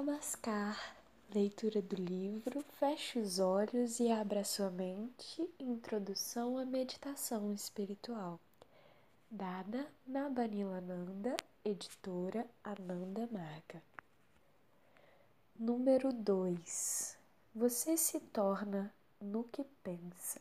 [0.00, 0.96] Namaskar,
[1.30, 5.46] leitura do livro Feche os olhos e abra sua mente.
[5.58, 8.40] Introdução à meditação espiritual.
[9.30, 13.82] Dada na Banilananda, editora Ananda Marga.
[15.54, 17.18] Número 2.
[17.54, 18.90] Você se torna
[19.20, 20.40] no que pensa.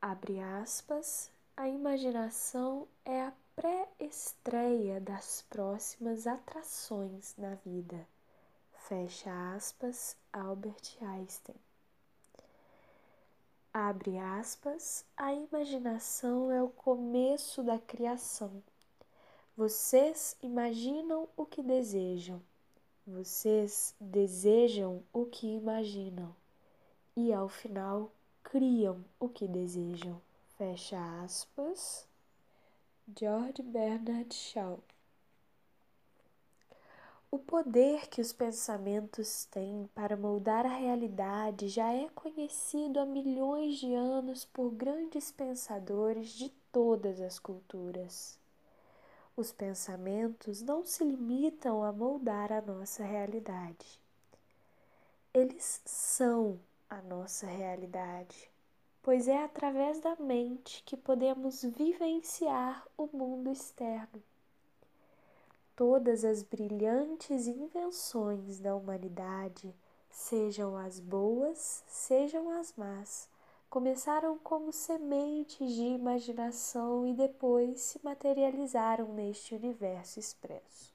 [0.00, 1.32] Abre aspas.
[1.56, 8.06] A imaginação é a pré-estreia das próximas atrações na vida.
[8.88, 11.56] Fecha aspas, Albert Einstein.
[13.74, 18.62] Abre aspas, a imaginação é o começo da criação.
[19.56, 22.40] Vocês imaginam o que desejam,
[23.04, 26.32] vocês desejam o que imaginam,
[27.16, 28.12] e ao final
[28.44, 30.22] criam o que desejam.
[30.56, 32.06] Fecha aspas.
[33.16, 34.78] George Bernard Shaw.
[37.30, 43.78] O poder que os pensamentos têm para moldar a realidade já é conhecido há milhões
[43.78, 48.38] de anos por grandes pensadores de todas as culturas.
[49.34, 53.98] Os pensamentos não se limitam a moldar a nossa realidade.
[55.32, 58.50] Eles são a nossa realidade
[59.08, 64.22] pois é através da mente que podemos vivenciar o mundo externo.
[65.74, 69.74] Todas as brilhantes invenções da humanidade,
[70.10, 73.30] sejam as boas, sejam as más,
[73.70, 80.92] começaram como sementes de imaginação e depois se materializaram neste universo expresso.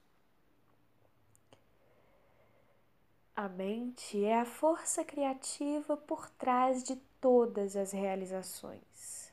[3.34, 9.32] A mente é a força criativa por trás de todas as realizações.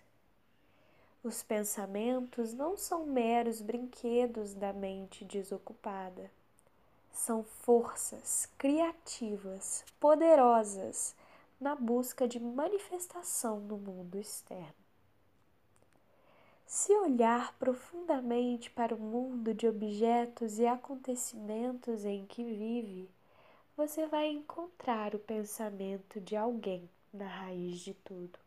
[1.22, 6.32] Os pensamentos não são meros brinquedos da mente desocupada.
[7.11, 11.14] São forças criativas, poderosas
[11.60, 14.73] na busca de manifestação no mundo externo.
[16.66, 23.10] Se olhar profundamente para o mundo de objetos e acontecimentos em que vive,
[23.76, 28.39] você vai encontrar o pensamento de alguém na raiz de tudo.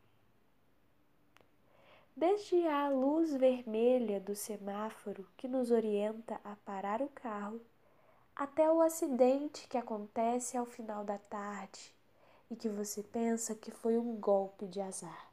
[2.17, 7.61] Desde a luz vermelha do semáforo que nos orienta a parar o carro,
[8.37, 11.93] até o acidente que acontece ao final da tarde
[12.51, 15.31] e que você pensa que foi um golpe de azar.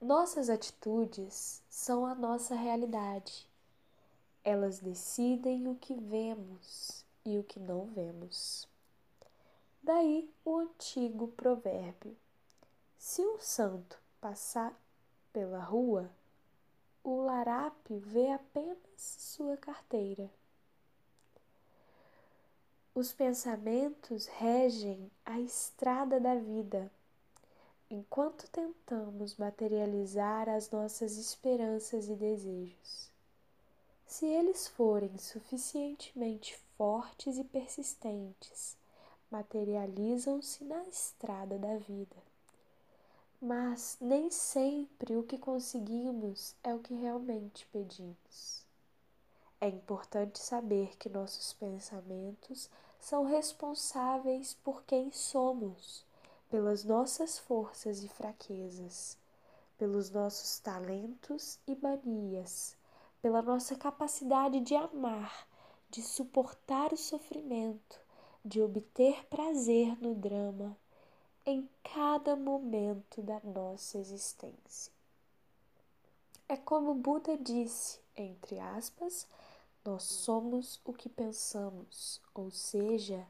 [0.00, 3.48] Nossas atitudes são a nossa realidade.
[4.44, 8.68] Elas decidem o que vemos e o que não vemos.
[9.86, 12.16] Daí o antigo provérbio:
[12.98, 14.76] se um santo passar
[15.32, 16.10] pela rua,
[17.04, 20.28] o larápio vê apenas sua carteira.
[22.96, 26.90] Os pensamentos regem a estrada da vida.
[27.88, 33.08] Enquanto tentamos materializar as nossas esperanças e desejos.
[34.04, 38.76] Se eles forem suficientemente fortes e persistentes,
[39.30, 42.16] materializam-se na estrada da vida.
[43.40, 48.64] Mas nem sempre o que conseguimos é o que realmente pedimos.
[49.60, 56.04] É importante saber que nossos pensamentos são responsáveis por quem somos,
[56.50, 59.16] pelas nossas forças e fraquezas,
[59.78, 62.76] pelos nossos talentos e manias,
[63.20, 65.46] pela nossa capacidade de amar,
[65.90, 68.05] de suportar o sofrimento,
[68.46, 70.78] de obter prazer no drama
[71.44, 74.92] em cada momento da nossa existência.
[76.48, 79.26] É como Buda disse, entre aspas,
[79.84, 83.26] nós somos o que pensamos, ou seja,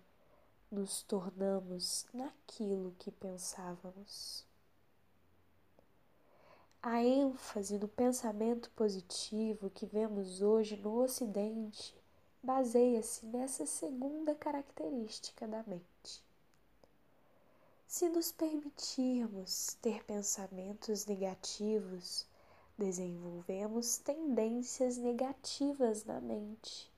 [0.70, 4.44] nos tornamos naquilo que pensávamos.
[6.82, 11.95] A ênfase no pensamento positivo que vemos hoje no Ocidente
[12.46, 16.24] baseia-se nessa segunda característica da mente.
[17.88, 22.24] Se nos permitirmos ter pensamentos negativos,
[22.78, 26.88] desenvolvemos tendências negativas na mente,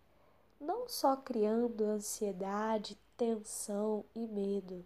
[0.60, 4.84] não só criando ansiedade, tensão e medo,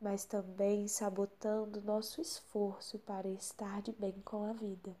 [0.00, 4.94] mas também sabotando nosso esforço para estar de bem com a vida.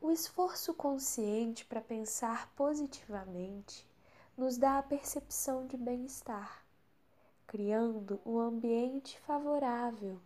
[0.00, 3.84] O esforço consciente para pensar positivamente
[4.36, 6.64] nos dá a percepção de bem-estar,
[7.48, 10.20] criando um ambiente favorável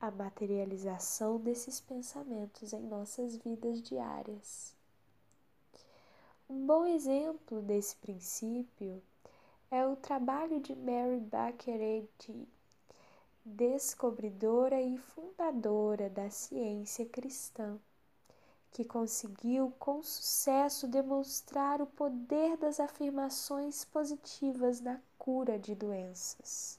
[0.00, 4.74] à materialização desses pensamentos em nossas vidas diárias.
[6.50, 9.00] Um bom exemplo desse princípio
[9.70, 12.48] é o trabalho de Mary Baker Eddy,
[13.44, 17.78] descobridora e fundadora da ciência cristã,
[18.74, 26.76] que conseguiu com sucesso demonstrar o poder das afirmações positivas na cura de doenças.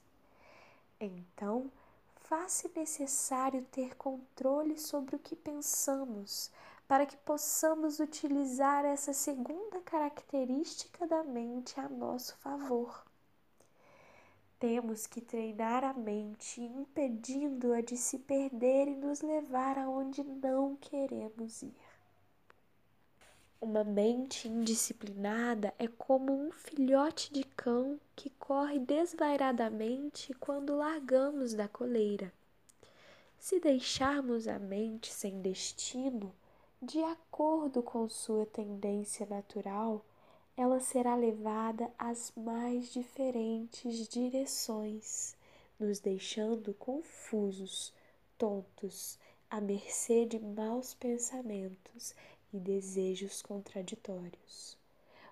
[1.00, 1.72] Então,
[2.16, 6.50] faz-se necessário ter controle sobre o que pensamos,
[6.86, 13.06] para que possamos utilizar essa segunda característica da mente a nosso favor.
[14.58, 21.62] Temos que treinar a mente, impedindo-a de se perder e nos levar aonde não queremos
[21.62, 21.85] ir.
[23.58, 31.66] Uma mente indisciplinada é como um filhote de cão que corre desvairadamente quando largamos da
[31.66, 32.30] coleira.
[33.38, 36.34] Se deixarmos a mente sem destino,
[36.82, 40.04] de acordo com sua tendência natural,
[40.54, 45.34] ela será levada às mais diferentes direções,
[45.80, 47.92] nos deixando confusos,
[48.36, 49.18] tontos,
[49.48, 52.14] à mercê de maus pensamentos
[52.52, 54.76] e desejos contraditórios.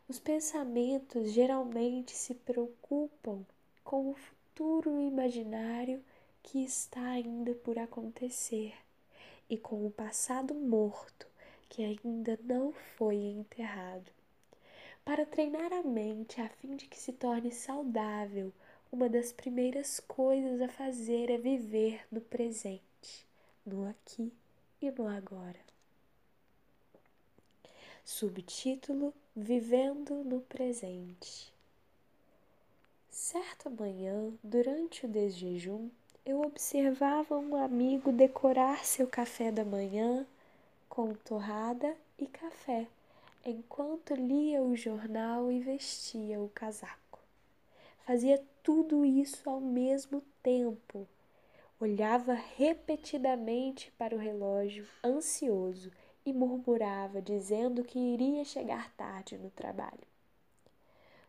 [0.08, 3.44] Os pensamentos geralmente se preocupam
[3.82, 6.04] com o futuro imaginário
[6.42, 8.74] que está ainda por acontecer
[9.48, 11.26] e com o passado morto
[11.68, 14.10] que ainda não foi enterrado.
[15.04, 18.52] Para treinar a mente a fim de que se torne saudável,
[18.92, 23.26] uma das primeiras coisas a fazer é viver no presente,
[23.66, 24.32] no aqui
[24.80, 25.63] e no agora.
[28.06, 31.50] Subtítulo Vivendo no Presente.
[33.10, 35.88] Certa manhã, durante o desjejum,
[36.24, 40.26] eu observava um amigo decorar seu café da manhã
[40.86, 42.86] com torrada e café,
[43.42, 47.18] enquanto lia o jornal e vestia o casaco.
[48.04, 51.08] Fazia tudo isso ao mesmo tempo.
[51.80, 55.90] Olhava repetidamente para o relógio, ansioso
[56.24, 60.06] e murmurava, dizendo que iria chegar tarde no trabalho.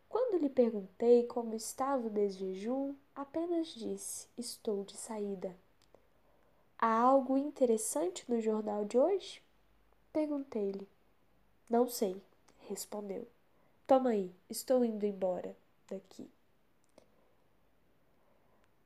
[0.08, 5.56] Quando lhe perguntei como estava o desjejum, apenas disse: Estou de saída.
[6.78, 9.42] Há algo interessante no jornal de hoje?
[10.14, 10.88] Perguntei-lhe.
[11.70, 12.22] Não sei,
[12.70, 13.28] respondeu.
[13.88, 15.56] Toma aí, estou indo embora
[15.90, 16.30] daqui.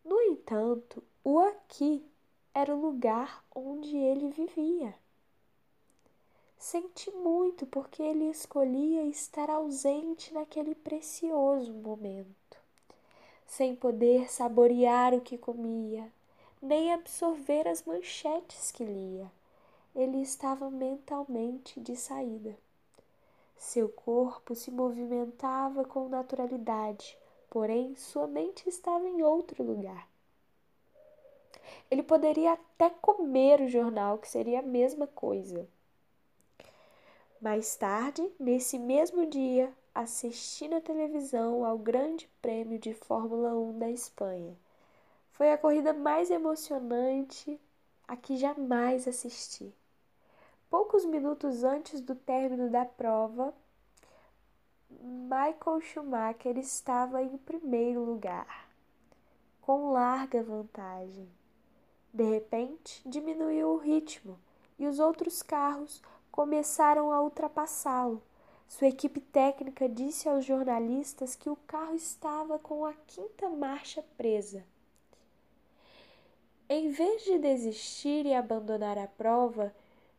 [0.03, 2.03] No entanto, o aqui
[2.53, 4.95] era o lugar onde ele vivia.
[6.61, 12.57] Senti muito porque ele escolhia estar ausente naquele precioso momento,
[13.47, 16.11] sem poder saborear o que comia,
[16.61, 19.31] nem absorver as manchetes que lia.
[19.95, 22.57] Ele estava mentalmente de saída.
[23.55, 27.17] Seu corpo se movimentava com naturalidade,
[27.49, 30.09] porém sua mente estava em outro lugar.
[31.89, 35.65] Ele poderia até comer o jornal, que seria a mesma coisa
[37.41, 43.89] mais tarde, nesse mesmo dia, assisti na televisão ao Grande Prêmio de Fórmula 1 da
[43.89, 44.57] Espanha.
[45.31, 47.59] Foi a corrida mais emocionante
[48.05, 49.73] a que jamais assisti.
[50.69, 53.53] Poucos minutos antes do término da prova,
[54.89, 58.69] Michael Schumacher estava em primeiro lugar,
[59.61, 61.29] com larga vantagem.
[62.13, 64.37] De repente, diminuiu o ritmo
[64.77, 66.01] e os outros carros
[66.39, 68.23] começaram a ultrapassá-lo.
[68.65, 74.63] Sua equipe técnica disse aos jornalistas que o carro estava com a quinta marcha presa.
[76.69, 79.75] Em vez de desistir e abandonar a prova,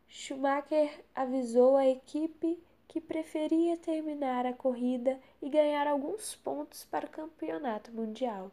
[0.07, 7.09] Schumacher avisou a equipe que preferia terminar a corrida e ganhar alguns pontos para o
[7.09, 8.51] campeonato mundial.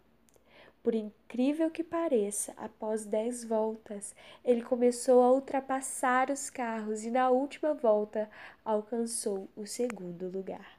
[0.82, 7.30] Por incrível que pareça, após dez voltas, ele começou a ultrapassar os carros e na
[7.30, 8.30] última volta
[8.64, 10.78] alcançou o segundo lugar.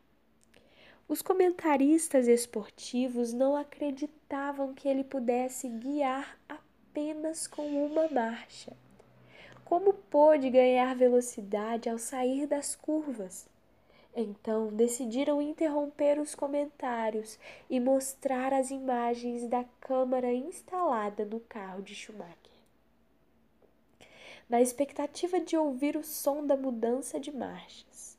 [1.07, 8.77] Os comentaristas esportivos não acreditavam que ele pudesse guiar apenas com uma marcha.
[9.65, 13.47] Como pôde ganhar velocidade ao sair das curvas?
[14.15, 17.37] Então decidiram interromper os comentários
[17.69, 22.35] e mostrar as imagens da câmara instalada no carro de Schumacher.
[24.49, 28.17] Na expectativa de ouvir o som da mudança de marchas.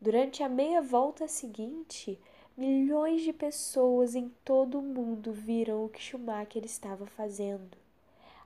[0.00, 2.20] Durante a meia volta seguinte,
[2.56, 7.78] milhões de pessoas em todo o mundo viram o que Schumacher estava fazendo.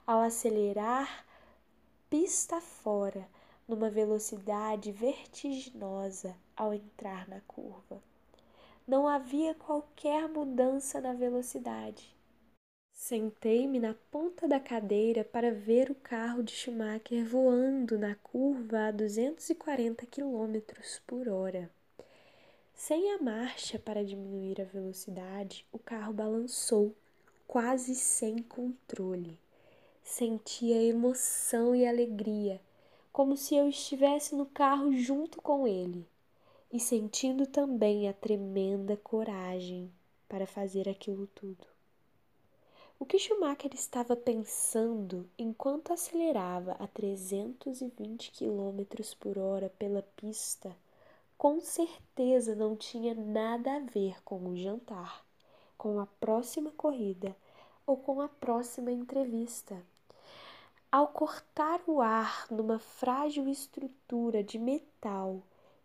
[0.06, 1.26] Ao acelerar
[2.08, 3.26] pista fora,
[3.68, 8.02] numa velocidade vertiginosa ao entrar na curva.
[8.86, 12.16] Não havia qualquer mudança na velocidade.
[12.94, 18.90] Sentei-me na ponta da cadeira para ver o carro de Schumacher voando na curva a
[18.90, 20.58] 240 km
[21.06, 21.70] por hora.
[22.74, 26.94] Sem a marcha para diminuir a velocidade, o carro balançou,
[27.46, 29.38] quase sem controle.
[30.02, 32.60] Sentia emoção e alegria,
[33.18, 36.06] como se eu estivesse no carro junto com ele
[36.72, 39.90] e sentindo também a tremenda coragem
[40.28, 41.66] para fazer aquilo tudo.
[42.96, 48.84] O que Schumacher estava pensando enquanto acelerava a 320 km
[49.18, 50.76] por hora pela pista,
[51.36, 55.26] com certeza não tinha nada a ver com o jantar,
[55.76, 57.34] com a próxima corrida
[57.84, 59.76] ou com a próxima entrevista.
[60.90, 65.42] Ao cortar o ar numa frágil estrutura de metal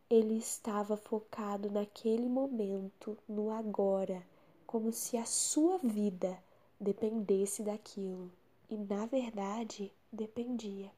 [0.09, 4.23] ele estava focado naquele momento, no agora,
[4.65, 6.37] como se a sua vida
[6.79, 8.31] dependesse daquilo.
[8.69, 10.91] E na verdade dependia.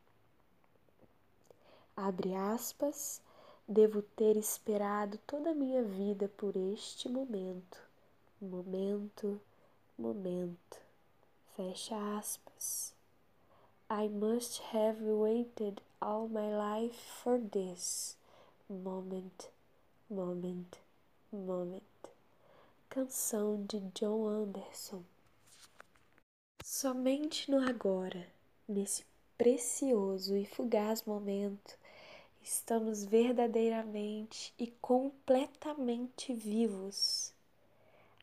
[1.96, 3.22] Abre aspas,
[3.68, 7.80] devo ter esperado toda a minha vida por este momento.
[8.42, 9.42] Momento,
[9.98, 10.78] momento.
[11.56, 12.95] Fecha aspas.
[13.90, 18.18] I must have waited all my life for this.
[18.68, 19.50] Moment,
[20.10, 20.80] Moment,
[21.32, 21.84] Moment.
[22.90, 25.04] Canção de John Anderson.
[26.64, 28.26] Somente no agora,
[28.68, 29.06] nesse
[29.38, 31.78] precioso e fugaz momento,
[32.42, 37.32] estamos verdadeiramente e completamente vivos.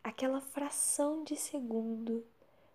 [0.02, 2.26] Aquela fração de segundo,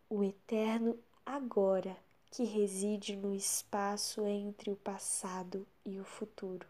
[0.10, 6.68] o eterno agora que reside no espaço entre o passado e o futuro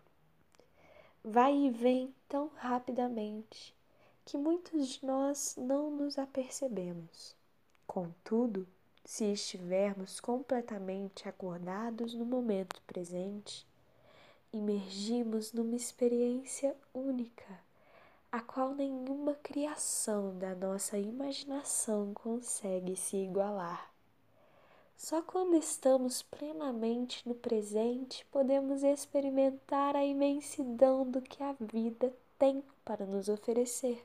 [1.30, 3.76] vai e vem tão rapidamente
[4.24, 7.36] que muitos de nós não nos apercebemos.
[7.86, 8.66] Contudo,
[9.04, 13.68] se estivermos completamente acordados no momento presente,
[14.54, 17.60] imergimos numa experiência única,
[18.32, 23.92] a qual nenhuma criação da nossa imaginação consegue se igualar.
[24.98, 32.64] Só quando estamos plenamente no presente podemos experimentar a imensidão do que a vida tem
[32.84, 34.04] para nos oferecer.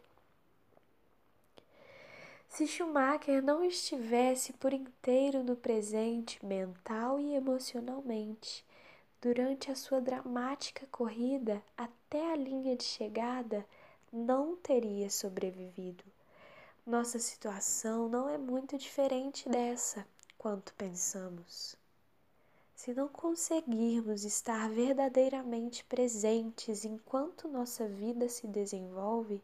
[2.46, 8.62] Se Schumacher não estivesse por inteiro no presente mental e emocionalmente,
[9.18, 13.64] durante a sua dramática corrida até a linha de chegada,
[14.12, 16.04] não teria sobrevivido.
[16.87, 20.06] Nossa situação não é muito diferente dessa
[20.42, 21.76] quanto pensamos.
[22.75, 29.40] Se não conseguirmos estar verdadeiramente presentes enquanto nossa vida se desenvolve,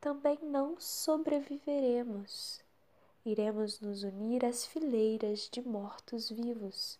[0.00, 2.60] também não sobreviveremos.
[3.26, 6.96] Iremos nos unir às fileiras de mortos-vivos,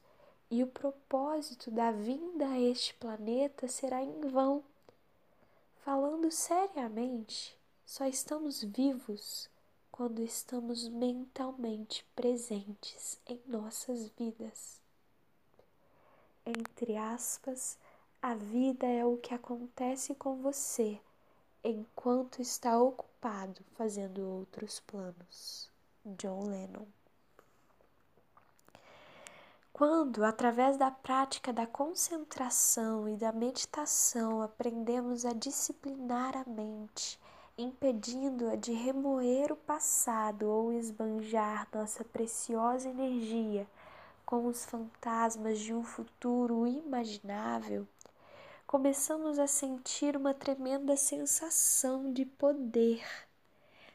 [0.50, 4.64] e o propósito da vinda a este planeta será em vão.
[5.84, 7.56] Falando seriamente,
[7.86, 9.48] só estamos vivos
[10.00, 14.80] quando estamos mentalmente presentes em nossas vidas.
[16.46, 17.76] Entre aspas,
[18.22, 20.98] a vida é o que acontece com você
[21.62, 25.70] enquanto está ocupado fazendo outros planos.
[26.02, 26.86] John Lennon.
[29.70, 37.20] Quando, através da prática da concentração e da meditação, aprendemos a disciplinar a mente
[37.60, 43.66] impedindo-a de remoer o passado ou esbanjar nossa preciosa energia
[44.24, 47.86] com os fantasmas de um futuro imaginável,
[48.66, 53.04] começamos a sentir uma tremenda sensação de poder.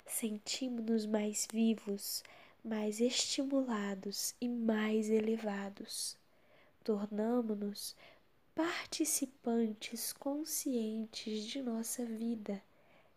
[0.06, 2.24] Sentimos-nos mais vivos,
[2.64, 6.16] mais estimulados e mais elevados.
[6.84, 7.96] Tornamo-nos
[8.54, 12.62] participantes conscientes de nossa vida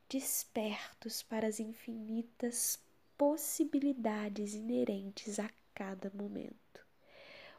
[0.09, 2.79] despertos para as infinitas
[3.17, 6.59] possibilidades inerentes a cada momento.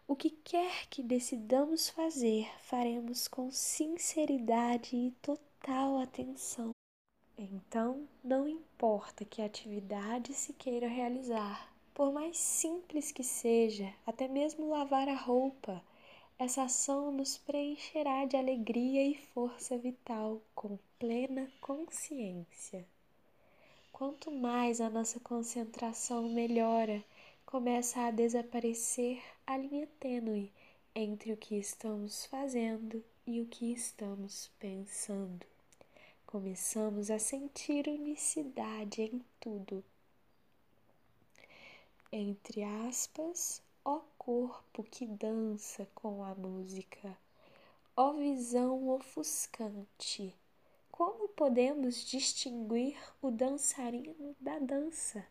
[0.08, 6.72] O que quer que decidamos fazer, faremos com sinceridade e total atenção.
[7.38, 14.70] Então, não importa que atividade se queira realizar, por mais simples que seja, até mesmo
[14.70, 15.84] lavar a roupa,
[16.40, 22.88] essa ação nos preencherá de alegria e força vital com plena consciência.
[23.92, 27.04] Quanto mais a nossa concentração melhora,
[27.46, 30.50] começa a desaparecer a linha tênue
[30.96, 35.46] entre o que estamos fazendo e o que estamos pensando.
[36.26, 39.84] Começamos a sentir unicidade em tudo.
[42.14, 47.18] Entre aspas, ó corpo que dança com a música,
[47.98, 50.36] ó visão ofuscante.
[50.92, 55.26] Como podemos distinguir o dançarino da dança?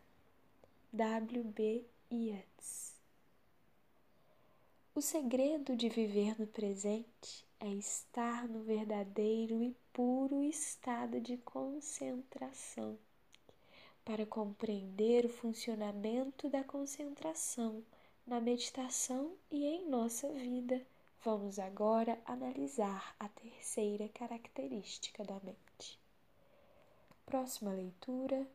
[0.91, 1.85] W.B.
[2.11, 2.93] Yeats
[4.93, 12.99] o segredo de viver no presente é estar no verdadeiro e puro estado de concentração.
[14.03, 17.81] Para compreender o funcionamento da concentração
[18.29, 20.79] na meditação e em nossa vida,
[21.25, 25.99] vamos agora analisar a terceira característica da mente.
[27.25, 28.47] Próxima leitura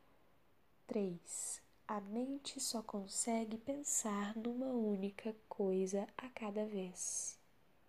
[0.86, 1.60] 3.
[1.88, 7.36] A mente só consegue pensar numa única coisa a cada vez.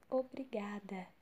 [0.10, 1.15] Obrigada.